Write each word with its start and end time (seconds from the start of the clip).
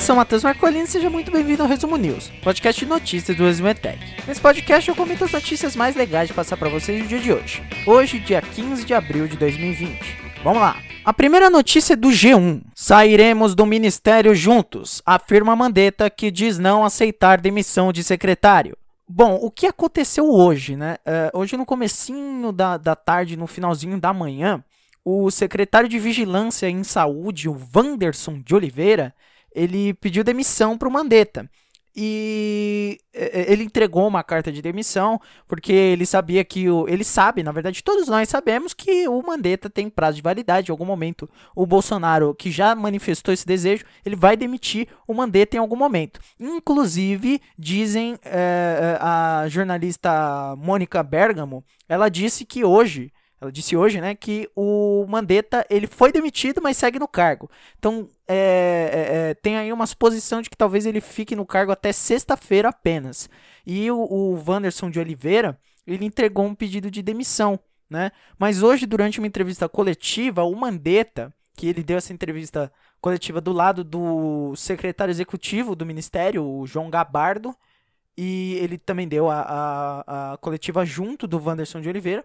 eu 0.00 0.02
sou 0.02 0.16
Matheus 0.16 0.42
Marcolini 0.42 0.84
e 0.84 0.86
seja 0.86 1.10
muito 1.10 1.30
bem-vindo 1.30 1.62
ao 1.62 1.68
Resumo 1.68 1.94
News, 1.98 2.32
podcast 2.42 2.82
de 2.82 2.88
notícias 2.88 3.36
do 3.36 3.44
Resumo 3.44 3.74
Tech. 3.74 3.98
Nesse 4.26 4.40
podcast 4.40 4.88
eu 4.88 4.96
comento 4.96 5.24
as 5.24 5.32
notícias 5.32 5.76
mais 5.76 5.94
legais 5.94 6.26
de 6.26 6.32
passar 6.32 6.56
para 6.56 6.70
vocês 6.70 7.02
no 7.02 7.06
dia 7.06 7.18
de 7.18 7.30
hoje. 7.30 7.62
Hoje, 7.86 8.18
dia 8.18 8.40
15 8.40 8.86
de 8.86 8.94
abril 8.94 9.28
de 9.28 9.36
2020. 9.36 10.00
Vamos 10.42 10.62
lá! 10.62 10.78
A 11.04 11.12
primeira 11.12 11.50
notícia 11.50 11.92
é 11.92 11.96
do 11.96 12.08
G1. 12.08 12.62
Sairemos 12.74 13.54
do 13.54 13.66
ministério 13.66 14.34
juntos, 14.34 15.02
afirma 15.04 15.54
Mandetta 15.54 16.08
que 16.08 16.30
diz 16.30 16.58
não 16.58 16.82
aceitar 16.82 17.38
demissão 17.38 17.92
de 17.92 18.02
secretário. 18.02 18.74
Bom, 19.06 19.34
o 19.34 19.50
que 19.50 19.66
aconteceu 19.66 20.30
hoje, 20.30 20.76
né? 20.76 20.96
Uh, 21.06 21.40
hoje 21.40 21.58
no 21.58 21.66
comecinho 21.66 22.52
da, 22.52 22.78
da 22.78 22.96
tarde, 22.96 23.36
no 23.36 23.46
finalzinho 23.46 24.00
da 24.00 24.14
manhã, 24.14 24.64
o 25.04 25.30
secretário 25.30 25.90
de 25.90 25.98
Vigilância 25.98 26.70
em 26.70 26.82
Saúde, 26.84 27.50
o 27.50 27.60
Wanderson 27.76 28.40
de 28.40 28.54
Oliveira, 28.54 29.14
ele 29.54 29.94
pediu 29.94 30.24
demissão 30.24 30.76
para 30.76 30.88
o 30.88 30.92
Mandetta. 30.92 31.48
E 31.94 32.98
ele 33.12 33.64
entregou 33.64 34.06
uma 34.06 34.22
carta 34.22 34.52
de 34.52 34.62
demissão 34.62 35.20
porque 35.48 35.72
ele 35.72 36.06
sabia 36.06 36.44
que 36.44 36.70
o. 36.70 36.88
Ele 36.88 37.02
sabe, 37.02 37.42
na 37.42 37.50
verdade, 37.50 37.82
todos 37.82 38.06
nós 38.06 38.28
sabemos 38.28 38.72
que 38.72 39.08
o 39.08 39.20
Mandetta 39.22 39.68
tem 39.68 39.90
prazo 39.90 40.16
de 40.16 40.22
validade. 40.22 40.70
Em 40.70 40.72
algum 40.72 40.84
momento, 40.84 41.28
o 41.54 41.66
Bolsonaro, 41.66 42.32
que 42.32 42.50
já 42.50 42.76
manifestou 42.76 43.34
esse 43.34 43.44
desejo, 43.44 43.84
ele 44.06 44.14
vai 44.14 44.36
demitir 44.36 44.86
o 45.06 45.12
Mandetta 45.12 45.56
em 45.56 45.58
algum 45.58 45.74
momento. 45.74 46.20
Inclusive, 46.38 47.40
dizem 47.58 48.16
é, 48.24 48.96
a 49.00 49.46
jornalista 49.48 50.54
Mônica 50.58 51.02
Bergamo, 51.02 51.64
ela 51.88 52.08
disse 52.08 52.44
que 52.44 52.64
hoje 52.64 53.12
ela 53.40 53.50
disse 53.50 53.74
hoje, 53.74 54.00
né, 54.00 54.14
que 54.14 54.50
o 54.54 55.06
Mandetta 55.08 55.66
ele 55.70 55.86
foi 55.86 56.12
demitido, 56.12 56.60
mas 56.62 56.76
segue 56.76 56.98
no 56.98 57.08
cargo. 57.08 57.50
Então 57.78 58.06
é, 58.28 58.90
é, 58.92 59.30
é, 59.30 59.34
tem 59.34 59.56
aí 59.56 59.72
uma 59.72 59.86
suposição 59.86 60.42
de 60.42 60.50
que 60.50 60.56
talvez 60.56 60.84
ele 60.84 61.00
fique 61.00 61.34
no 61.34 61.46
cargo 61.46 61.72
até 61.72 61.90
sexta-feira 61.90 62.68
apenas. 62.68 63.30
E 63.66 63.90
o, 63.90 63.98
o 63.98 64.44
Wanderson 64.46 64.90
de 64.90 65.00
Oliveira 65.00 65.58
ele 65.86 66.04
entregou 66.04 66.44
um 66.44 66.54
pedido 66.54 66.90
de 66.90 67.02
demissão, 67.02 67.58
né? 67.88 68.12
Mas 68.38 68.62
hoje 68.62 68.84
durante 68.84 69.18
uma 69.18 69.26
entrevista 69.26 69.68
coletiva, 69.68 70.44
o 70.44 70.54
Mandetta, 70.54 71.32
que 71.56 71.66
ele 71.66 71.82
deu 71.82 71.96
essa 71.96 72.12
entrevista 72.12 72.70
coletiva 73.00 73.40
do 73.40 73.52
lado 73.52 73.82
do 73.82 74.54
secretário 74.54 75.10
executivo 75.10 75.74
do 75.74 75.86
ministério, 75.86 76.44
o 76.44 76.66
João 76.66 76.90
Gabardo, 76.90 77.56
e 78.16 78.58
ele 78.60 78.76
também 78.76 79.08
deu 79.08 79.30
a, 79.30 79.40
a, 79.40 80.32
a 80.32 80.36
coletiva 80.36 80.84
junto 80.84 81.26
do 81.26 81.42
Wanderson 81.42 81.80
de 81.80 81.88
Oliveira 81.88 82.22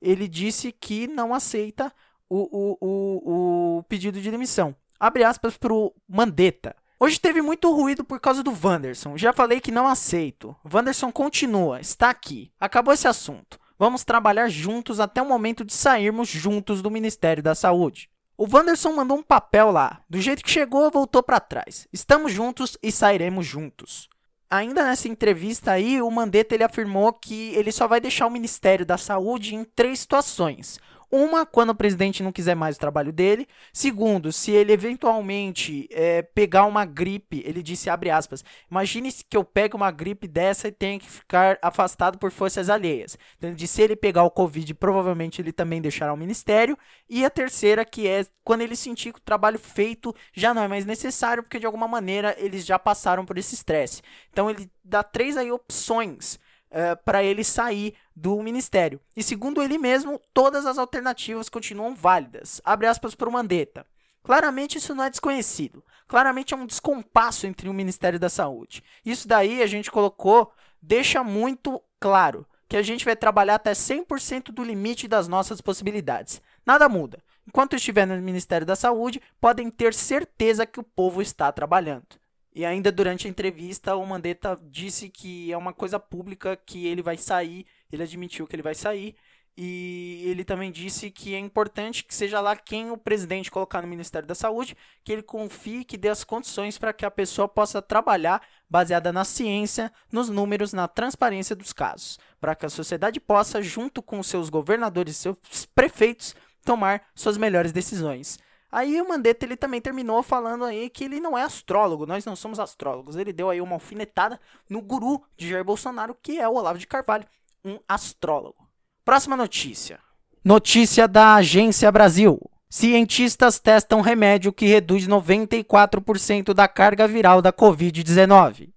ele 0.00 0.28
disse 0.28 0.72
que 0.72 1.06
não 1.06 1.34
aceita 1.34 1.92
o, 2.28 2.38
o, 2.38 2.78
o, 2.80 3.78
o 3.78 3.82
pedido 3.84 4.20
de 4.20 4.30
demissão. 4.30 4.74
Abre 4.98 5.24
aspas 5.24 5.56
para 5.56 5.72
o 5.72 5.94
Mandetta. 6.08 6.74
Hoje 7.00 7.20
teve 7.20 7.40
muito 7.40 7.72
ruído 7.72 8.04
por 8.04 8.18
causa 8.18 8.42
do 8.42 8.52
Wanderson. 8.52 9.16
Já 9.16 9.32
falei 9.32 9.60
que 9.60 9.70
não 9.70 9.86
aceito. 9.86 10.56
Wanderson 10.72 11.12
continua, 11.12 11.80
está 11.80 12.10
aqui. 12.10 12.50
Acabou 12.58 12.92
esse 12.92 13.06
assunto. 13.06 13.58
Vamos 13.78 14.02
trabalhar 14.02 14.48
juntos 14.48 14.98
até 14.98 15.22
o 15.22 15.26
momento 15.26 15.64
de 15.64 15.72
sairmos 15.72 16.28
juntos 16.28 16.82
do 16.82 16.90
Ministério 16.90 17.42
da 17.42 17.54
Saúde. 17.54 18.10
O 18.36 18.46
Wanderson 18.52 18.92
mandou 18.92 19.16
um 19.16 19.22
papel 19.22 19.70
lá. 19.70 20.02
Do 20.10 20.20
jeito 20.20 20.42
que 20.42 20.50
chegou, 20.50 20.90
voltou 20.90 21.22
para 21.22 21.38
trás. 21.38 21.86
Estamos 21.92 22.32
juntos 22.32 22.76
e 22.82 22.90
sairemos 22.90 23.46
juntos 23.46 24.08
ainda 24.50 24.84
nessa 24.84 25.08
entrevista 25.08 25.72
aí, 25.72 26.00
o 26.00 26.10
Mandetta 26.10 26.54
ele 26.54 26.64
afirmou 26.64 27.12
que 27.12 27.54
ele 27.54 27.72
só 27.72 27.86
vai 27.86 28.00
deixar 28.00 28.26
o 28.26 28.30
Ministério 28.30 28.86
da 28.86 28.96
Saúde 28.96 29.54
em 29.54 29.64
três 29.64 30.00
situações. 30.00 30.78
Uma, 31.10 31.46
quando 31.46 31.70
o 31.70 31.74
presidente 31.74 32.22
não 32.22 32.30
quiser 32.30 32.54
mais 32.54 32.76
o 32.76 32.80
trabalho 32.80 33.12
dele. 33.12 33.46
Segundo, 33.72 34.30
se 34.30 34.50
ele 34.50 34.72
eventualmente 34.72 35.88
é, 35.90 36.22
pegar 36.22 36.66
uma 36.66 36.84
gripe, 36.84 37.42
ele 37.46 37.62
disse, 37.62 37.88
abre 37.88 38.10
aspas, 38.10 38.44
imagine 38.70 39.10
que 39.12 39.36
eu 39.36 39.44
pegue 39.44 39.74
uma 39.74 39.90
gripe 39.90 40.28
dessa 40.28 40.68
e 40.68 40.72
tenha 40.72 40.98
que 40.98 41.08
ficar 41.08 41.58
afastado 41.62 42.18
por 42.18 42.30
forças 42.30 42.68
alheias. 42.68 43.16
Então, 43.36 43.48
ele 43.48 43.56
disse, 43.56 43.74
se 43.74 43.82
ele 43.82 43.96
pegar 43.96 44.24
o 44.24 44.30
Covid, 44.30 44.74
provavelmente 44.74 45.40
ele 45.40 45.52
também 45.52 45.80
deixará 45.80 46.12
o 46.12 46.16
ministério. 46.16 46.76
E 47.08 47.24
a 47.24 47.30
terceira, 47.30 47.84
que 47.84 48.06
é 48.06 48.26
quando 48.44 48.62
ele 48.62 48.76
sentir 48.76 49.12
que 49.12 49.18
o 49.18 49.22
trabalho 49.22 49.58
feito 49.58 50.14
já 50.34 50.52
não 50.52 50.62
é 50.62 50.68
mais 50.68 50.84
necessário, 50.84 51.42
porque 51.42 51.58
de 51.58 51.66
alguma 51.66 51.88
maneira 51.88 52.34
eles 52.38 52.66
já 52.66 52.78
passaram 52.78 53.24
por 53.24 53.38
esse 53.38 53.54
estresse. 53.54 54.02
Então, 54.30 54.50
ele 54.50 54.70
dá 54.84 55.02
três 55.02 55.36
aí 55.36 55.50
opções 55.50 56.38
eh, 56.70 56.94
para 56.94 57.22
ele 57.22 57.42
sair 57.42 57.94
do 58.14 58.42
ministério. 58.42 59.00
E 59.16 59.22
segundo 59.22 59.62
ele 59.62 59.78
mesmo, 59.78 60.20
todas 60.34 60.66
as 60.66 60.78
alternativas 60.78 61.48
continuam 61.48 61.94
válidas. 61.94 62.60
Abre 62.64 62.86
aspas 62.86 63.14
para 63.14 63.28
o 63.28 63.32
Mandetta. 63.32 63.86
Claramente 64.22 64.78
isso 64.78 64.94
não 64.94 65.04
é 65.04 65.10
desconhecido. 65.10 65.82
Claramente 66.06 66.52
é 66.52 66.56
um 66.56 66.66
descompasso 66.66 67.46
entre 67.46 67.68
o 67.68 67.74
Ministério 67.74 68.18
da 68.18 68.28
Saúde. 68.28 68.82
Isso 69.04 69.26
daí 69.26 69.62
a 69.62 69.66
gente 69.66 69.90
colocou, 69.90 70.52
deixa 70.82 71.24
muito 71.24 71.82
claro 71.98 72.46
que 72.68 72.76
a 72.76 72.82
gente 72.82 73.04
vai 73.04 73.16
trabalhar 73.16 73.54
até 73.54 73.72
100% 73.72 74.52
do 74.52 74.62
limite 74.62 75.08
das 75.08 75.26
nossas 75.26 75.60
possibilidades. 75.60 76.42
Nada 76.66 76.88
muda. 76.88 77.22
Enquanto 77.46 77.76
estiver 77.76 78.06
no 78.06 78.20
Ministério 78.20 78.66
da 78.66 78.76
Saúde, 78.76 79.22
podem 79.40 79.70
ter 79.70 79.94
certeza 79.94 80.66
que 80.66 80.78
o 80.78 80.82
povo 80.82 81.22
está 81.22 81.50
trabalhando. 81.50 82.06
E 82.54 82.64
ainda 82.64 82.90
durante 82.90 83.26
a 83.26 83.30
entrevista, 83.30 83.94
o 83.94 84.04
Mandetta 84.06 84.58
disse 84.70 85.08
que 85.08 85.52
é 85.52 85.56
uma 85.56 85.72
coisa 85.72 86.00
pública 86.00 86.56
que 86.56 86.86
ele 86.86 87.02
vai 87.02 87.16
sair, 87.16 87.66
ele 87.92 88.02
admitiu 88.02 88.46
que 88.46 88.56
ele 88.56 88.62
vai 88.62 88.74
sair, 88.74 89.14
e 89.60 90.22
ele 90.24 90.44
também 90.44 90.70
disse 90.70 91.10
que 91.10 91.34
é 91.34 91.38
importante 91.38 92.04
que 92.04 92.14
seja 92.14 92.40
lá 92.40 92.54
quem 92.54 92.92
o 92.92 92.96
presidente 92.96 93.50
colocar 93.50 93.82
no 93.82 93.88
Ministério 93.88 94.28
da 94.28 94.34
Saúde, 94.34 94.76
que 95.02 95.12
ele 95.12 95.22
confie 95.22 95.84
que 95.84 95.96
dê 95.96 96.08
as 96.08 96.22
condições 96.22 96.78
para 96.78 96.92
que 96.92 97.04
a 97.04 97.10
pessoa 97.10 97.48
possa 97.48 97.82
trabalhar 97.82 98.40
baseada 98.70 99.12
na 99.12 99.24
ciência, 99.24 99.92
nos 100.12 100.28
números, 100.28 100.72
na 100.72 100.86
transparência 100.86 101.56
dos 101.56 101.72
casos, 101.72 102.20
para 102.40 102.54
que 102.54 102.66
a 102.66 102.70
sociedade 102.70 103.18
possa, 103.18 103.60
junto 103.60 104.00
com 104.00 104.22
seus 104.22 104.48
governadores 104.48 105.16
e 105.16 105.18
seus 105.18 105.66
prefeitos, 105.74 106.36
tomar 106.64 107.02
suas 107.12 107.36
melhores 107.36 107.72
decisões. 107.72 108.38
Aí 108.70 109.00
o 109.00 109.08
Mandetta 109.08 109.46
ele 109.46 109.56
também 109.56 109.80
terminou 109.80 110.22
falando 110.22 110.64
aí 110.64 110.90
que 110.90 111.04
ele 111.04 111.20
não 111.20 111.36
é 111.36 111.42
astrólogo, 111.42 112.06
nós 112.06 112.24
não 112.24 112.36
somos 112.36 112.60
astrólogos. 112.60 113.16
Ele 113.16 113.32
deu 113.32 113.48
aí 113.48 113.60
uma 113.60 113.74
alfinetada 113.74 114.38
no 114.68 114.82
guru 114.82 115.22
de 115.36 115.48
Jair 115.48 115.64
Bolsonaro, 115.64 116.16
que 116.22 116.38
é 116.38 116.46
o 116.46 116.54
Olavo 116.54 116.78
de 116.78 116.86
Carvalho, 116.86 117.26
um 117.64 117.78
astrólogo. 117.88 118.68
Próxima 119.04 119.36
notícia. 119.36 119.98
Notícia 120.44 121.08
da 121.08 121.34
Agência 121.36 121.90
Brasil. 121.90 122.38
Cientistas 122.70 123.58
testam 123.58 124.02
remédio 124.02 124.52
que 124.52 124.66
reduz 124.66 125.08
94% 125.08 126.52
da 126.52 126.68
carga 126.68 127.08
viral 127.08 127.40
da 127.40 127.50
Covid-19. 127.50 128.68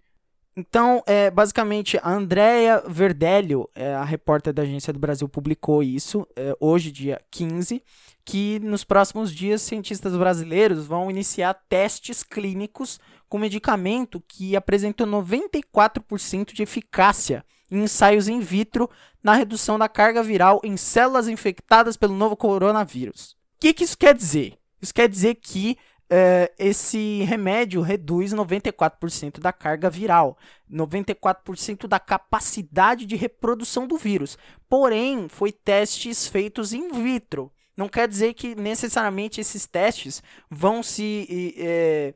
Então, 0.55 1.01
é, 1.05 1.31
basicamente, 1.31 1.97
a 2.03 2.11
Andrea 2.11 2.83
Verdelho, 2.85 3.69
é, 3.73 3.93
a 3.93 4.03
repórter 4.03 4.51
da 4.51 4.63
Agência 4.63 4.91
do 4.91 4.99
Brasil, 4.99 5.29
publicou 5.29 5.81
isso 5.81 6.27
é, 6.35 6.53
hoje, 6.59 6.91
dia 6.91 7.21
15 7.31 7.81
que 8.23 8.59
nos 8.59 8.83
próximos 8.83 9.33
dias 9.33 9.61
cientistas 9.61 10.15
brasileiros 10.15 10.85
vão 10.85 11.09
iniciar 11.09 11.53
testes 11.67 12.23
clínicos 12.23 12.99
com 13.27 13.37
medicamento 13.37 14.23
que 14.27 14.55
apresentou 14.55 15.07
94% 15.07 16.53
de 16.53 16.63
eficácia 16.63 17.43
em 17.69 17.83
ensaios 17.83 18.27
in 18.27 18.39
vitro 18.39 18.89
na 19.23 19.33
redução 19.33 19.79
da 19.79 19.87
carga 19.87 20.21
viral 20.21 20.59
em 20.63 20.75
células 20.75 21.27
infectadas 21.27 21.95
pelo 21.95 22.13
novo 22.13 22.35
coronavírus. 22.35 23.31
O 23.31 23.61
que, 23.61 23.73
que 23.73 23.83
isso 23.83 23.97
quer 23.97 24.13
dizer? 24.13 24.57
Isso 24.81 24.93
quer 24.93 25.07
dizer 25.07 25.35
que 25.35 25.77
Uh, 26.11 26.51
esse 26.59 27.23
remédio 27.23 27.81
reduz 27.81 28.33
94% 28.33 29.39
da 29.39 29.53
carga 29.53 29.89
viral, 29.89 30.37
94% 30.69 31.87
da 31.87 32.01
capacidade 32.01 33.05
de 33.05 33.15
reprodução 33.15 33.87
do 33.87 33.97
vírus. 33.97 34.37
Porém, 34.67 35.29
foi 35.29 35.53
testes 35.53 36.27
feitos 36.27 36.73
in 36.73 36.91
vitro 36.91 37.49
não 37.75 37.89
quer 37.89 38.07
dizer 38.07 38.33
que 38.33 38.53
necessariamente 38.53 39.41
esses 39.41 39.65
testes 39.65 40.21
vão 40.49 40.83
se 40.83 41.55
é, 41.57 42.13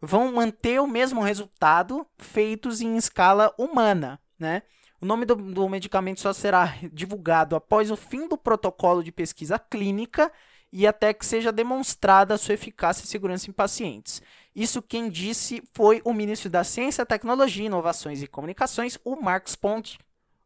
vão 0.00 0.32
manter 0.32 0.80
o 0.80 0.86
mesmo 0.86 1.20
resultado 1.20 2.06
feitos 2.18 2.80
em 2.80 2.96
escala 2.96 3.52
humana, 3.58 4.20
né? 4.38 4.62
O 5.00 5.06
nome 5.06 5.26
do, 5.26 5.34
do 5.34 5.68
medicamento 5.68 6.20
só 6.20 6.32
será 6.32 6.74
divulgado 6.90 7.54
após 7.54 7.90
o 7.90 7.96
fim 7.96 8.26
do 8.26 8.38
protocolo 8.38 9.02
de 9.02 9.12
pesquisa 9.12 9.58
clínica 9.58 10.32
e 10.76 10.88
até 10.88 11.14
que 11.14 11.24
seja 11.24 11.52
demonstrada 11.52 12.34
a 12.34 12.38
sua 12.38 12.54
eficácia 12.54 13.04
e 13.04 13.06
segurança 13.06 13.48
em 13.48 13.52
pacientes. 13.52 14.20
Isso 14.56 14.82
quem 14.82 15.08
disse 15.08 15.62
foi 15.72 16.02
o 16.04 16.12
ministro 16.12 16.50
da 16.50 16.64
Ciência, 16.64 17.06
Tecnologia, 17.06 17.66
Inovações 17.66 18.20
e 18.20 18.26
Comunicações, 18.26 18.98
o 19.04 19.14
Marcos 19.14 19.54
Ponte, 19.54 20.00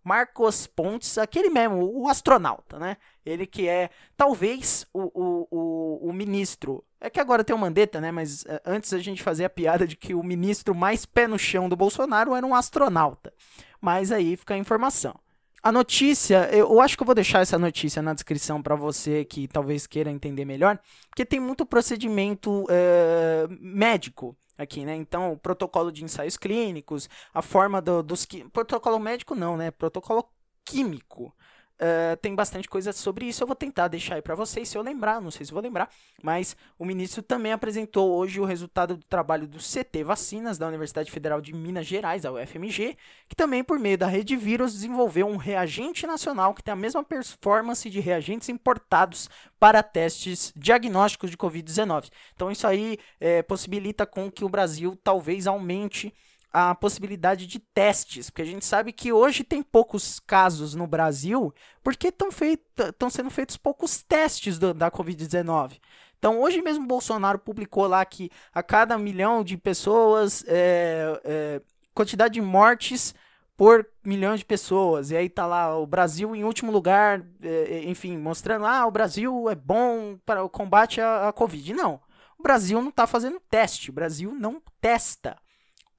Marcos 0.04 0.66
Pontes, 0.66 1.16
aquele 1.16 1.48
mesmo, 1.48 1.82
o 1.82 2.10
astronauta, 2.10 2.78
né? 2.78 2.98
Ele 3.24 3.46
que 3.46 3.66
é 3.66 3.88
talvez 4.18 4.86
o, 4.92 5.10
o, 5.14 5.48
o, 5.50 6.08
o 6.10 6.12
ministro. 6.12 6.84
É 7.00 7.08
que 7.08 7.20
agora 7.20 7.42
tem 7.42 7.56
o 7.56 7.58
Mandetta, 7.58 7.98
né? 7.98 8.12
Mas 8.12 8.42
uh, 8.42 8.60
antes 8.66 8.92
a 8.92 8.98
gente 8.98 9.22
fazia 9.22 9.46
a 9.46 9.50
piada 9.50 9.86
de 9.86 9.96
que 9.96 10.14
o 10.14 10.22
ministro 10.22 10.74
mais 10.74 11.06
pé 11.06 11.26
no 11.26 11.38
chão 11.38 11.70
do 11.70 11.76
Bolsonaro 11.76 12.34
era 12.34 12.46
um 12.46 12.54
astronauta. 12.54 13.32
Mas 13.80 14.12
aí 14.12 14.36
fica 14.36 14.52
a 14.52 14.58
informação. 14.58 15.18
A 15.62 15.72
notícia, 15.72 16.48
eu 16.52 16.80
acho 16.80 16.96
que 16.96 17.02
eu 17.02 17.06
vou 17.06 17.14
deixar 17.14 17.40
essa 17.40 17.58
notícia 17.58 18.00
na 18.00 18.14
descrição 18.14 18.62
para 18.62 18.76
você 18.76 19.24
que 19.24 19.48
talvez 19.48 19.86
queira 19.86 20.10
entender 20.10 20.44
melhor, 20.44 20.78
porque 21.08 21.24
tem 21.24 21.40
muito 21.40 21.66
procedimento 21.66 22.62
uh, 22.62 23.48
médico 23.60 24.36
aqui, 24.56 24.84
né? 24.84 24.94
Então, 24.94 25.32
o 25.32 25.38
protocolo 25.38 25.90
de 25.90 26.04
ensaios 26.04 26.36
clínicos, 26.36 27.08
a 27.34 27.42
forma 27.42 27.80
do, 27.80 28.02
dos... 28.02 28.26
Protocolo 28.52 28.98
médico 28.98 29.34
não, 29.34 29.56
né? 29.56 29.70
Protocolo 29.70 30.24
químico. 30.64 31.34
Uh, 31.80 32.16
tem 32.16 32.34
bastante 32.34 32.68
coisa 32.68 32.92
sobre 32.92 33.26
isso. 33.26 33.42
Eu 33.42 33.46
vou 33.46 33.54
tentar 33.54 33.86
deixar 33.86 34.16
aí 34.16 34.22
para 34.22 34.34
vocês, 34.34 34.68
se 34.68 34.76
eu 34.76 34.82
lembrar, 34.82 35.20
não 35.20 35.30
sei 35.30 35.46
se 35.46 35.52
vou 35.52 35.62
lembrar, 35.62 35.88
mas 36.20 36.56
o 36.76 36.84
ministro 36.84 37.22
também 37.22 37.52
apresentou 37.52 38.16
hoje 38.16 38.40
o 38.40 38.44
resultado 38.44 38.96
do 38.96 39.04
trabalho 39.04 39.46
do 39.46 39.58
CT 39.58 40.02
Vacinas 40.02 40.58
da 40.58 40.66
Universidade 40.66 41.08
Federal 41.08 41.40
de 41.40 41.54
Minas 41.54 41.86
Gerais, 41.86 42.24
a 42.24 42.32
UFMG, 42.32 42.96
que 43.28 43.36
também 43.36 43.62
por 43.62 43.78
meio 43.78 43.96
da 43.96 44.08
rede 44.08 44.36
vírus 44.36 44.72
desenvolveu 44.72 45.28
um 45.28 45.36
reagente 45.36 46.04
nacional 46.04 46.52
que 46.52 46.64
tem 46.64 46.72
a 46.72 46.76
mesma 46.76 47.04
performance 47.04 47.88
de 47.88 48.00
reagentes 48.00 48.48
importados 48.48 49.30
para 49.60 49.80
testes 49.80 50.52
diagnósticos 50.56 51.30
de 51.30 51.36
COVID-19. 51.36 52.10
Então 52.34 52.50
isso 52.50 52.66
aí 52.66 52.98
é, 53.20 53.40
possibilita 53.42 54.04
com 54.04 54.28
que 54.28 54.44
o 54.44 54.48
Brasil 54.48 54.98
talvez 55.04 55.46
aumente 55.46 56.12
a 56.52 56.74
possibilidade 56.74 57.46
de 57.46 57.58
testes, 57.58 58.30
porque 58.30 58.42
a 58.42 58.46
gente 58.46 58.64
sabe 58.64 58.92
que 58.92 59.12
hoje 59.12 59.44
tem 59.44 59.62
poucos 59.62 60.18
casos 60.20 60.74
no 60.74 60.86
Brasil, 60.86 61.52
porque 61.82 62.08
estão 62.08 63.10
sendo 63.10 63.30
feitos 63.30 63.56
poucos 63.56 64.02
testes 64.02 64.58
do, 64.58 64.72
da 64.72 64.90
Covid-19. 64.90 65.78
Então, 66.18 66.40
hoje 66.40 66.60
mesmo 66.62 66.86
Bolsonaro 66.86 67.38
publicou 67.38 67.86
lá 67.86 68.04
que 68.04 68.30
a 68.52 68.62
cada 68.62 68.98
milhão 68.98 69.44
de 69.44 69.56
pessoas, 69.56 70.44
é, 70.48 71.20
é, 71.24 71.62
quantidade 71.94 72.34
de 72.34 72.40
mortes 72.40 73.14
por 73.56 73.86
milhão 74.04 74.34
de 74.34 74.44
pessoas. 74.44 75.10
E 75.10 75.16
aí 75.16 75.28
tá 75.28 75.46
lá 75.46 75.78
o 75.78 75.86
Brasil 75.86 76.34
em 76.34 76.44
último 76.44 76.72
lugar, 76.72 77.24
é, 77.42 77.82
enfim, 77.84 78.16
mostrando, 78.16 78.66
ah, 78.66 78.86
o 78.86 78.90
Brasil 78.90 79.48
é 79.48 79.54
bom 79.54 80.18
para 80.24 80.42
o 80.42 80.48
combate 80.48 81.00
à, 81.00 81.28
à 81.28 81.32
Covid. 81.32 81.74
Não, 81.74 82.00
o 82.38 82.42
Brasil 82.42 82.80
não 82.80 82.88
está 82.88 83.06
fazendo 83.06 83.40
teste, 83.50 83.90
o 83.90 83.92
Brasil 83.92 84.34
não 84.34 84.62
testa 84.80 85.36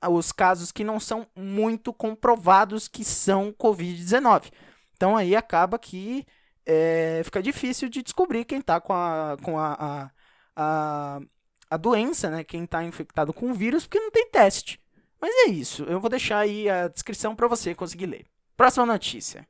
os 0.08 0.32
casos 0.32 0.72
que 0.72 0.84
não 0.84 1.00
são 1.00 1.28
muito 1.36 1.92
comprovados 1.92 2.88
que 2.88 3.04
são 3.04 3.52
Covid-19. 3.52 4.52
Então 4.96 5.18
aí 5.18 5.36
acaba 5.36 5.78
que 5.78 6.26
é, 6.66 7.22
fica 7.26 7.42
difícil 7.42 7.90
de 7.90 8.02
descobrir 8.02 8.46
quem 8.46 8.60
está 8.60 8.80
com, 8.80 8.94
a, 8.94 9.38
com 9.42 9.58
a, 9.58 9.74
a, 9.74 10.12
a, 10.56 11.20
a 11.70 11.78
doença, 11.78 12.30
né? 12.30 12.44
quem 12.44 12.64
está 12.64 12.84
infectado 12.84 13.34
com 13.34 13.50
o 13.52 13.54
vírus, 13.54 13.86
porque 13.86 14.00
não 14.00 14.12
tem 14.12 14.30
teste. 14.30 14.80
Mas 15.20 15.32
é 15.48 15.50
isso, 15.50 15.84
eu 15.84 16.00
vou 16.00 16.10
deixar 16.10 16.40
aí 16.40 16.70
a 16.70 16.88
descrição 16.88 17.36
para 17.36 17.48
você 17.48 17.76
conseguir 17.76 18.06
ler. 18.06 18.26
Próxima 18.56 18.86
notícia. 18.86 19.48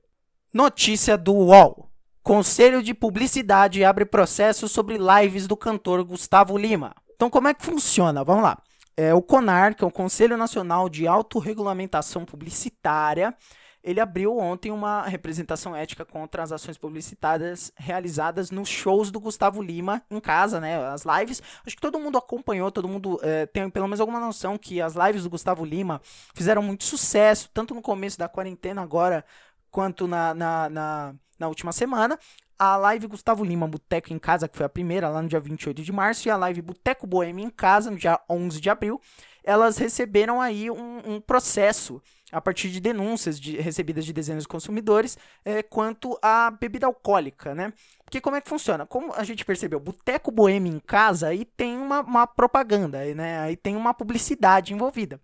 Notícia 0.52 1.18
do 1.18 1.34
UOL. 1.34 1.92
Conselho 2.24 2.82
de 2.82 2.94
Publicidade 2.94 3.84
abre 3.84 4.06
processo 4.06 4.68
sobre 4.68 4.98
lives 4.98 5.46
do 5.46 5.56
cantor 5.56 6.04
Gustavo 6.04 6.58
Lima. 6.58 6.96
Então, 7.16 7.30
como 7.30 7.48
é 7.48 7.54
que 7.54 7.66
funciona? 7.66 8.24
Vamos 8.24 8.44
lá 8.44 8.58
é, 9.00 9.14
o 9.14 9.22
CONAR, 9.22 9.76
que 9.76 9.84
é 9.84 9.88
o 9.88 9.92
Conselho 9.92 10.36
Nacional 10.36 10.90
de 10.90 11.08
Autorregulamentação 11.08 12.26
Publicitária, 12.26 13.34
ele 13.82 14.02
abriu 14.02 14.38
ontem 14.38 14.74
uma 14.74 15.04
representação 15.04 15.74
ética 15.74 16.04
contra 16.04 16.44
as 16.44 16.52
ações 16.52 16.78
publicitárias 16.78 17.72
realizadas 17.78 18.52
nos 18.52 18.68
shows 18.68 19.10
do 19.10 19.18
Gustavo 19.18 19.62
Lima 19.62 20.02
em 20.12 20.20
casa, 20.20 20.60
né? 20.60 20.86
As 20.86 21.06
lives. 21.06 21.42
Acho 21.66 21.78
que 21.78 21.82
todo 21.82 21.98
mundo 21.98 22.18
acompanhou, 22.18 22.70
todo 22.74 22.90
mundo 22.90 23.18
é, 23.24 23.46
tem 23.46 23.70
pelo 23.70 23.88
menos 23.88 24.02
alguma 24.02 24.20
noção 24.20 24.58
que 24.58 24.82
as 24.82 24.96
lives 24.96 25.24
do 25.24 25.30
Gustavo 25.30 25.64
Lima 25.64 26.02
fizeram 26.36 26.62
muito 26.62 26.84
sucesso, 26.84 27.50
tanto 27.54 27.74
no 27.74 27.82
começo 27.82 28.20
da 28.20 28.28
quarentena 28.28 28.82
agora, 28.82 29.24
quanto 29.72 30.10
na, 30.10 30.34
na, 30.34 30.70
na, 30.70 31.16
na 31.40 31.48
última 31.48 31.72
semana 31.72 32.20
a 32.60 32.76
live 32.76 33.08
Gustavo 33.08 33.46
Lima 33.46 33.66
Boteco 33.66 34.12
em 34.12 34.20
Casa, 34.20 34.48
que 34.50 34.58
foi 34.58 34.66
a 34.66 34.70
primeira, 34.70 35.08
lá 35.08 35.22
no 35.22 35.30
dia 35.30 35.40
28 35.40 35.82
de 35.82 35.92
março, 35.94 36.28
e 36.28 36.32
a 36.32 36.36
live 36.36 36.62
Boteco 36.62 37.08
Boêmio 37.08 37.46
em 37.46 37.50
Casa, 37.50 37.90
no 37.90 37.98
dia 37.98 38.20
11 38.30 38.60
de 38.60 38.70
abril, 38.70 39.00
elas 39.44 39.78
receberam 39.78 40.42
aí 40.42 40.70
um, 40.70 41.16
um 41.16 41.22
processo 41.22 42.02
a 42.32 42.40
partir 42.40 42.70
de 42.70 42.80
denúncias 42.80 43.40
de, 43.40 43.58
recebidas 43.58 44.06
de 44.06 44.14
dezenas 44.14 44.44
de 44.44 44.50
consumidores 44.50 45.18
é, 45.44 45.64
quanto 45.64 46.20
à 46.22 46.52
bebida 46.52 46.86
alcoólica, 46.86 47.56
né? 47.56 47.74
Porque 48.04 48.22
como 48.22 48.36
é 48.36 48.42
que 48.42 48.50
funciona? 48.50 48.86
Como 48.86 49.14
a 49.14 49.24
gente 49.24 49.46
percebeu, 49.46 49.80
Boteco 49.80 50.30
Boêmio 50.30 50.72
em 50.72 50.80
Casa, 50.80 51.30
aí 51.30 51.46
tem 51.46 51.78
uma, 51.78 52.02
uma 52.02 52.28
propaganda, 52.28 53.04
né? 53.16 53.40
Aí 53.40 53.56
tem 53.56 53.76
uma 53.76 53.94
publicidade 53.94 54.74
envolvida. 54.74 55.20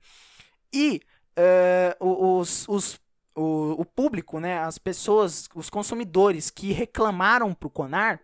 E 0.73 1.01
uh, 1.99 2.39
os, 2.39 2.65
os 2.67 2.99
o, 3.35 3.81
o 3.81 3.85
público, 3.85 4.39
né, 4.39 4.59
as 4.59 4.77
pessoas, 4.77 5.47
os 5.53 5.69
consumidores 5.69 6.49
que 6.49 6.71
reclamaram 6.71 7.53
para 7.53 7.67
o 7.67 7.71
Conar, 7.71 8.21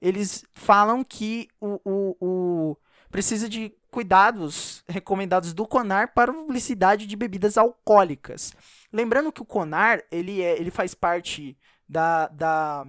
eles 0.00 0.44
falam 0.52 1.04
que 1.04 1.48
o, 1.60 1.80
o, 1.84 2.16
o, 2.20 2.76
precisa 3.10 3.48
de 3.48 3.74
cuidados 3.90 4.82
recomendados 4.88 5.52
do 5.52 5.66
Conar 5.66 6.12
para 6.14 6.32
publicidade 6.32 7.06
de 7.06 7.14
bebidas 7.14 7.56
alcoólicas. 7.56 8.54
Lembrando 8.92 9.32
que 9.32 9.42
o 9.42 9.46
Conar 9.46 10.02
ele, 10.10 10.42
é, 10.42 10.58
ele 10.58 10.70
faz 10.70 10.94
parte 10.94 11.56
da, 11.88 12.26
da 12.28 12.86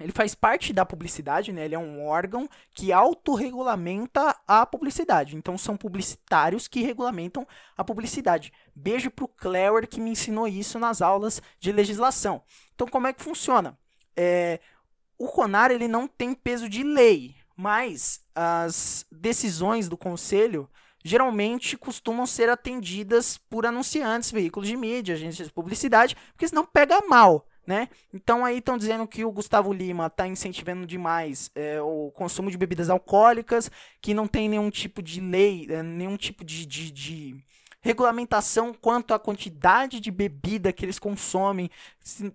ele 0.00 0.12
faz 0.12 0.34
parte 0.34 0.72
da 0.72 0.84
publicidade, 0.84 1.52
né? 1.52 1.64
Ele 1.64 1.74
é 1.74 1.78
um 1.78 2.04
órgão 2.04 2.48
que 2.74 2.92
autorregulamenta 2.92 4.34
a 4.46 4.64
publicidade. 4.66 5.36
Então 5.36 5.56
são 5.56 5.76
publicitários 5.76 6.66
que 6.66 6.82
regulamentam 6.82 7.46
a 7.76 7.84
publicidade. 7.84 8.52
Beijo 8.74 9.10
pro 9.10 9.28
Clewer 9.28 9.86
que 9.86 10.00
me 10.00 10.10
ensinou 10.10 10.48
isso 10.48 10.78
nas 10.78 11.02
aulas 11.02 11.40
de 11.60 11.70
legislação. 11.70 12.42
Então 12.74 12.86
como 12.86 13.06
é 13.06 13.12
que 13.12 13.22
funciona? 13.22 13.78
É, 14.16 14.60
o 15.18 15.28
CONAR 15.28 15.70
ele 15.70 15.86
não 15.86 16.08
tem 16.08 16.34
peso 16.34 16.68
de 16.68 16.82
lei, 16.82 17.36
mas 17.56 18.20
as 18.34 19.06
decisões 19.10 19.88
do 19.88 19.96
conselho 19.96 20.68
geralmente 21.04 21.76
costumam 21.76 22.26
ser 22.26 22.48
atendidas 22.48 23.36
por 23.36 23.66
anunciantes, 23.66 24.30
veículos 24.30 24.68
de 24.68 24.76
mídia, 24.76 25.14
agências 25.14 25.48
de 25.48 25.54
publicidade, 25.54 26.16
porque 26.32 26.48
senão 26.48 26.64
pega 26.64 27.00
mal 27.08 27.46
né? 27.66 27.88
Então 28.12 28.44
aí 28.44 28.58
estão 28.58 28.76
dizendo 28.76 29.06
que 29.06 29.24
o 29.24 29.30
Gustavo 29.30 29.72
Lima 29.72 30.06
está 30.06 30.26
incentivando 30.26 30.86
demais 30.86 31.50
é, 31.54 31.80
o 31.80 32.10
consumo 32.10 32.50
de 32.50 32.56
bebidas 32.56 32.90
alcoólicas, 32.90 33.70
que 34.00 34.12
não 34.14 34.26
tem 34.26 34.48
nenhum 34.48 34.70
tipo 34.70 35.02
de 35.02 35.20
lei, 35.20 35.66
é, 35.70 35.82
nenhum 35.82 36.16
tipo 36.16 36.44
de, 36.44 36.66
de, 36.66 36.90
de, 36.90 37.44
regulamentação 37.84 38.72
quanto 38.72 39.12
à 39.12 39.18
quantidade 39.18 39.98
de 39.98 40.08
bebida 40.08 40.72
que 40.72 40.84
eles 40.84 41.00
consomem, 41.00 41.68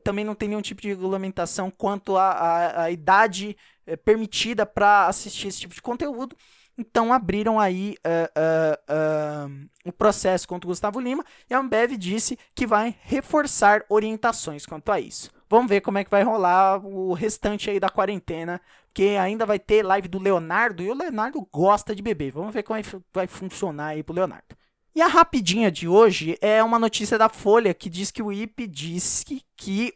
também 0.03 0.25
não 0.25 0.35
tem 0.35 0.49
nenhum 0.49 0.61
tipo 0.61 0.81
de 0.81 0.89
regulamentação 0.89 1.71
quanto 1.71 2.17
à 2.17 2.91
idade 2.91 3.55
é, 3.85 3.95
permitida 3.95 4.65
para 4.65 5.07
assistir 5.07 5.47
esse 5.47 5.61
tipo 5.61 5.73
de 5.73 5.81
conteúdo. 5.81 6.35
Então 6.77 7.11
abriram 7.11 7.59
aí 7.59 7.95
uh, 8.05 9.49
uh, 9.49 9.49
uh, 9.49 9.69
o 9.85 9.91
processo 9.91 10.47
contra 10.47 10.67
o 10.67 10.69
Gustavo 10.69 10.99
Lima 10.99 11.25
e 11.49 11.53
a 11.53 11.59
Ambev 11.59 11.97
disse 11.97 12.37
que 12.53 12.67
vai 12.67 12.95
reforçar 13.01 13.83
orientações 13.89 14.65
quanto 14.65 14.91
a 14.91 14.99
isso. 14.99 15.31
Vamos 15.49 15.69
ver 15.69 15.81
como 15.81 15.97
é 15.97 16.03
que 16.03 16.11
vai 16.11 16.23
rolar 16.23 16.85
o 16.85 17.13
restante 17.13 17.69
aí 17.69 17.79
da 17.79 17.89
quarentena, 17.89 18.61
porque 18.87 19.17
ainda 19.19 19.45
vai 19.45 19.57
ter 19.57 19.81
live 19.81 20.07
do 20.07 20.19
Leonardo 20.19 20.83
e 20.83 20.89
o 20.89 20.93
Leonardo 20.93 21.47
gosta 21.51 21.95
de 21.95 22.01
beber. 22.01 22.31
Vamos 22.31 22.53
ver 22.53 22.63
como 22.63 22.79
vai 23.13 23.27
funcionar 23.27 23.87
aí 23.87 24.03
pro 24.03 24.15
Leonardo. 24.15 24.55
E 24.93 25.01
a 25.01 25.07
rapidinha 25.07 25.71
de 25.71 25.87
hoje 25.87 26.37
é 26.41 26.61
uma 26.63 26.79
notícia 26.79 27.17
da 27.17 27.29
Folha 27.29 27.73
que 27.73 27.87
diz 27.87 28.09
que 28.09 28.23
o 28.23 28.33
IPE 28.33 28.67
disse 28.67 29.23
que 29.23 29.43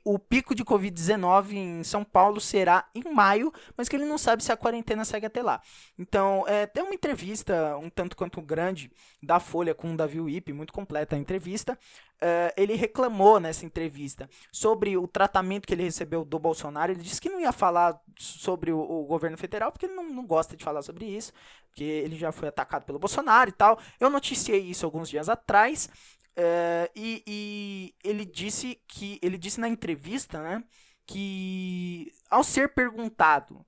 o 0.04 0.18
pico 0.18 0.56
de 0.56 0.66
Covid-19 0.66 1.54
em 1.54 1.84
São 1.84 2.04
Paulo 2.04 2.42
será 2.42 2.86
em 2.96 3.14
maio, 3.14 3.54
mas 3.78 3.88
que 3.88 3.96
ele 3.96 4.06
não 4.06 4.18
sabe 4.18 4.44
se 4.44 4.52
a 4.52 4.58
quarentena 4.58 5.06
segue 5.06 5.28
até 5.28 5.42
lá. 5.44 5.62
Então, 5.98 6.44
é, 6.48 6.66
tem 6.66 6.84
uma 6.84 6.96
entrevista 6.96 7.78
um 7.78 7.90
tanto 7.90 8.18
quanto 8.18 8.42
grande 8.42 8.92
da 9.22 9.40
Folha 9.40 9.76
com 9.76 9.94
o 9.94 9.98
Davi 9.98 10.20
Wip, 10.20 10.52
muito 10.52 10.74
completa 10.74 11.16
a 11.16 11.20
entrevista. 11.20 11.78
Uh, 12.24 12.54
ele 12.56 12.76
reclamou 12.76 13.40
nessa 13.40 13.66
entrevista 13.66 14.30
sobre 14.52 14.96
o 14.96 15.08
tratamento 15.08 15.68
que 15.68 15.74
ele 15.74 15.84
recebeu 15.84 16.24
do 16.24 16.38
Bolsonaro. 16.38 16.92
Ele 16.92 17.02
disse 17.02 17.20
que 17.20 17.30
não 17.30 17.40
ia 17.40 17.52
falar 17.52 18.00
sobre 18.16 18.72
o, 18.72 18.80
o 18.80 19.06
governo 19.06 19.38
federal, 19.38 19.72
porque 19.72 19.88
ele 19.88 19.96
não, 19.96 20.08
não, 20.08 20.26
gosta 20.26 20.56
de 20.56 20.64
falar 20.64 20.84
sobre 20.84 21.06
isso, 21.06 21.34
porque 21.68 21.84
ele 21.84 22.16
já 22.16 22.32
foi 22.32 22.48
atacado 22.48 22.86
pelo 22.86 23.00
Bolsonaro 23.00 23.50
e 23.50 23.54
tal. 23.54 23.80
Eu 24.00 24.10
noticiei 24.10 24.60
isso 24.60 24.86
alguns 24.86 25.10
dias 25.10 25.30
atrás. 25.30 25.90
Uh, 26.38 26.88
e, 26.96 27.24
e, 27.28 27.96
ele 28.04 28.24
disse 28.24 28.80
que 28.88 29.20
ele 29.22 29.38
disse 29.38 29.60
na 29.60 29.68
entrevista, 29.68 30.42
né, 30.42 30.64
que 31.06 32.10
ao 32.30 32.42
ser 32.42 32.74
perguntado 32.74 33.66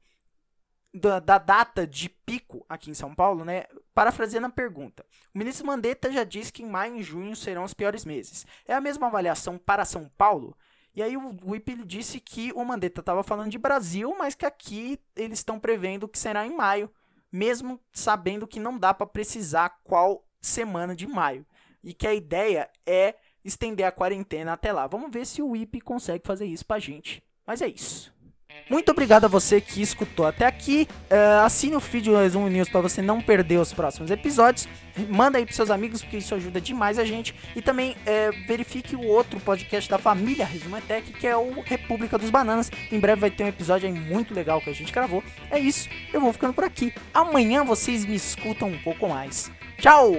da, 0.93 1.19
da, 1.19 1.37
data 1.37 1.85
de 1.85 2.07
pico 2.07 2.65
aqui 2.69 2.89
em 2.89 2.93
São 2.93 3.13
Paulo, 3.13 3.43
né, 3.43 3.65
parafraseando 3.93 4.47
a 4.47 4.51
pergunta, 4.51 5.05
o 5.35 5.37
ministro 5.37 5.67
Mandetta 5.67 6.09
já 6.09 6.23
disse 6.23 6.53
que 6.53 6.63
em 6.63 6.69
maio 6.69 6.95
e 6.95 7.03
junho 7.03 7.35
serão 7.35 7.65
os 7.65 7.73
piores 7.73 8.05
meses. 8.05 8.45
É 8.65 8.73
a 8.73 8.81
mesma 8.81 9.07
avaliação 9.07 9.57
para 9.57 9.83
São 9.83 10.09
Paulo? 10.17 10.55
E 10.95 11.03
aí 11.03 11.17
o 11.17 11.37
Whip 11.43 11.83
disse 11.85 12.19
que 12.19 12.53
o 12.53 12.63
Mandetta 12.63 13.01
estava 13.01 13.23
falando 13.23 13.51
de 13.51 13.57
Brasil, 13.57 14.15
mas 14.17 14.35
que 14.35 14.45
aqui 14.45 14.99
eles 15.15 15.39
estão 15.39 15.59
prevendo 15.59 16.07
que 16.07 16.19
será 16.19 16.45
em 16.45 16.55
maio, 16.55 16.89
mesmo 17.31 17.79
sabendo 17.91 18.47
que 18.47 18.59
não 18.59 18.77
dá 18.77 18.93
para 18.93 19.07
precisar 19.07 19.81
qual 19.83 20.25
semana 20.39 20.95
de 20.95 21.07
maio 21.07 21.45
e 21.83 21.93
que 21.93 22.07
a 22.07 22.13
ideia 22.13 22.69
é 22.85 23.15
estender 23.43 23.85
a 23.85 23.91
quarentena 23.91 24.53
até 24.53 24.71
lá. 24.71 24.87
Vamos 24.87 25.11
ver 25.11 25.25
se 25.25 25.41
o 25.41 25.55
IP 25.55 25.81
consegue 25.81 26.25
fazer 26.25 26.45
isso 26.45 26.65
pra 26.65 26.79
gente. 26.79 27.21
Mas 27.45 27.61
é 27.61 27.67
isso. 27.67 28.13
Muito 28.69 28.89
obrigado 28.91 29.25
a 29.25 29.27
você 29.27 29.59
que 29.59 29.81
escutou 29.81 30.25
até 30.25 30.45
aqui. 30.45 30.87
Uh, 31.11 31.43
assine 31.43 31.75
o 31.75 31.79
feed 31.79 32.09
do 32.09 32.15
Resumo 32.15 32.47
News 32.47 32.69
para 32.69 32.81
você 32.81 33.01
não 33.01 33.19
perder 33.19 33.57
os 33.57 33.73
próximos 33.73 34.09
episódios. 34.09 34.67
Manda 35.09 35.37
aí 35.37 35.45
pros 35.45 35.55
seus 35.55 35.69
amigos, 35.69 36.01
porque 36.01 36.17
isso 36.17 36.33
ajuda 36.33 36.61
demais 36.61 36.97
a 36.97 37.03
gente. 37.03 37.35
E 37.55 37.61
também 37.61 37.91
uh, 37.91 38.47
verifique 38.47 38.95
o 38.95 39.05
outro 39.05 39.39
podcast 39.39 39.89
da 39.89 39.97
família 39.97 40.45
Resumo 40.45 40.79
Tech, 40.81 41.11
que 41.13 41.27
é 41.27 41.35
o 41.35 41.61
República 41.61 42.17
dos 42.17 42.29
Bananas. 42.29 42.71
Em 42.91 42.99
breve 42.99 43.21
vai 43.21 43.31
ter 43.31 43.43
um 43.43 43.47
episódio 43.47 43.87
aí 43.87 43.93
muito 43.93 44.33
legal 44.33 44.61
que 44.61 44.69
a 44.69 44.73
gente 44.73 44.93
gravou. 44.93 45.23
É 45.51 45.59
isso, 45.59 45.89
eu 46.13 46.21
vou 46.21 46.31
ficando 46.31 46.53
por 46.53 46.63
aqui. 46.63 46.93
Amanhã 47.13 47.63
vocês 47.65 48.05
me 48.05 48.15
escutam 48.15 48.69
um 48.69 48.81
pouco 48.81 49.09
mais. 49.09 49.51
Tchau! 49.77 50.13